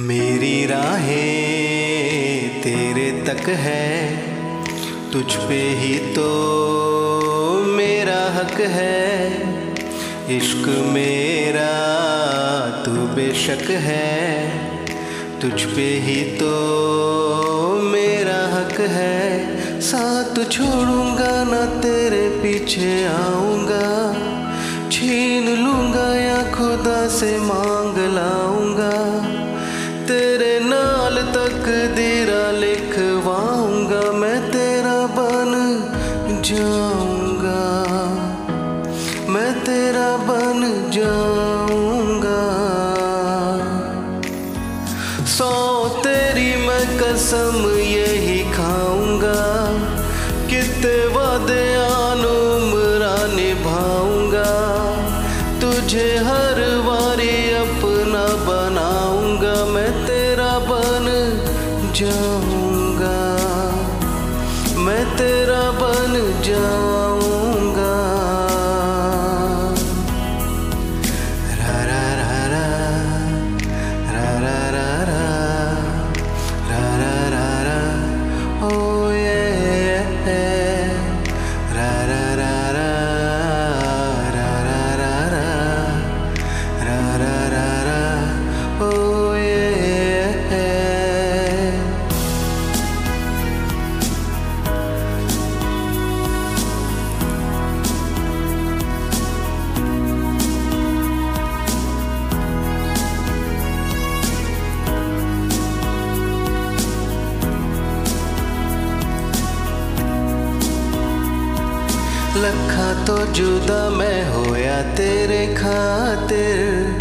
मेरी 0.00 0.64
राहें 0.66 2.62
तेरे 2.62 3.10
तक 3.24 3.48
है, 3.48 3.90
तुझ 5.12 5.34
पे 5.38 5.58
ही 5.78 5.98
तो 6.14 6.28
मेरा 7.66 8.20
हक 8.34 8.60
है। 8.70 9.28
इश्क 10.36 10.68
मेरा 10.88 11.74
तू 12.84 12.92
बेशक 13.16 13.70
है, 13.80 14.08
तुझ 15.40 15.60
पे 15.66 15.88
ही 15.98 16.22
तो 16.38 16.54
मेरा 17.82 18.40
हक 18.54 18.80
है। 18.90 19.80
साथ 19.82 20.44
छोड़ूँगा 20.50 21.34
ना 21.44 21.64
तेरे 21.80 22.28
पीछे 22.42 23.04
आऊँगा, 23.08 23.90
छीन 24.90 25.54
लूँगा 25.56 26.08
या 26.14 26.42
खुदा 26.52 27.06
से 27.10 27.36
मांग 27.40 27.98
लाऊँगा 28.14 28.51
जाऊँगा। 36.42 37.62
मैं 39.28 39.50
तेरा 39.60 40.08
बन 40.28 40.60
जाऊँगा। 40.92 42.40
सौ 45.26 45.52
तेरी 46.04 46.50
मैं 46.66 46.84
कसम 46.98 47.58
यही 47.78 48.38
खाऊँगा। 48.52 49.38
कितने 50.50 50.96
वादे 51.14 51.62
आनुमरा 51.84 53.16
निभाऊँगा। 53.36 54.50
तुझे 55.60 56.08
हर 56.18 56.60
बारी 56.88 57.34
अपना 57.54 58.24
बनाऊँगा। 58.48 59.54
मैं 59.64 59.90
तेरा 60.06 60.52
बन 60.70 61.06
जाऊँगा। 61.94 63.18
मैं 64.78 65.04
तेरा 65.16 65.51
लखा 112.36 113.04
तो 113.04 113.26
जुदा 113.26 113.90
मैं 113.90 114.30
होया 114.30 114.82
तेरे 114.82 115.54
खातिर। 115.54 116.98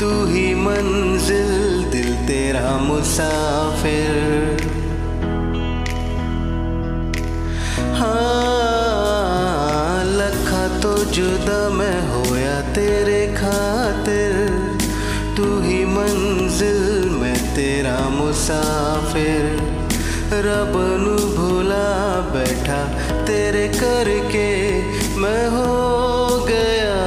तू 0.00 0.26
ही 0.26 0.54
मंजिल, 0.54 1.90
दिल 1.90 2.14
तेरा 2.14 2.76
मुसाफिर। 2.76 4.56
हाँ 7.94 10.04
लखा 10.04 10.80
तो 10.80 11.04
जुदा 11.04 11.68
मैं 11.68 12.08
होया 12.08 12.60
तेरे 12.60 13.26
खातिर। 13.26 14.32
तू 15.36 15.62
ही 15.62 15.84
मंजिल, 15.84 17.10
मैं 17.10 17.54
तेरा 17.54 18.08
मुसाफिर। 18.08 19.70
रब 20.32 20.76
ਨੂੰ 20.76 21.16
भुला 21.16 22.20
बैठा 22.20 23.04
तेरे 23.24 23.68
करके। 23.68 24.69
मैं 25.20 25.48
हो 25.48 26.44
गया 26.44 27.00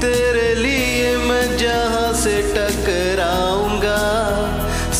तेरे 0.00 0.54
लिए 0.54 1.16
मैं 1.16 1.56
जहाँ 1.58 2.12
से 2.12 2.34
टकराऊँगा, 2.54 4.00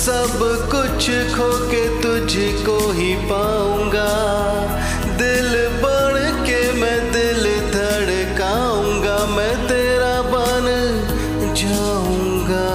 सब 0.02 0.38
कुछ 0.72 1.10
खो 1.34 1.50
के 1.70 1.82
ही 2.92 3.14
पाऊँगा। 3.30 4.10
दिल 5.18 5.50
बढ़ 5.82 6.18
के 6.46 6.60
मैं 6.80 6.98
दिल 7.12 7.44
मैं 9.30 9.54
तेरा 9.68 10.14
बन 10.32 10.68
जाऊँगा। 11.62 12.68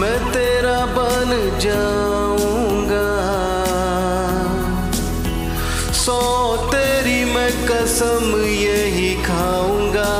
मैं 0.00 0.18
तेरा 0.32 0.78
बन 0.96 1.36
जाऊँगा 1.60 2.25
तेरी 6.72 7.24
मैं 7.24 7.50
कसम 7.66 8.44
यही 8.44 9.14
खाऊँगा। 9.22 10.12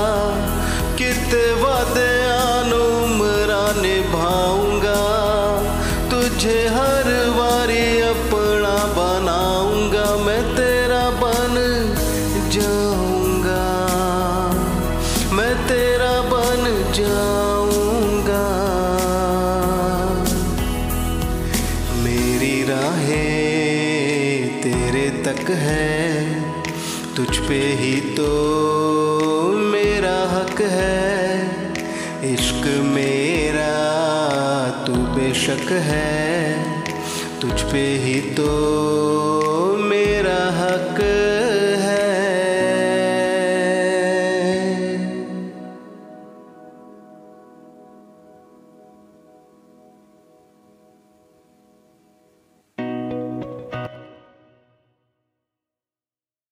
कित 0.99 1.35
वादे 1.63 2.11
आनुमरा 2.29 3.83
निभाऊँगा। 3.83 4.76
तुझ 27.17 27.39
पे 27.39 27.59
ही 27.59 28.01
तो 28.01 28.27
मेरा 29.53 30.17
हक 30.31 30.61
है। 30.61 31.47
इश्क 32.33 32.67
मेरा 32.85 33.73
तू 34.87 34.93
बेशक 34.93 35.73
है। 35.73 36.83
तुझ 37.41 37.63
पे 37.73 37.85
ही 37.97 38.21
तो 38.21 38.51
मेरा 39.77 40.41
हक 40.61 40.96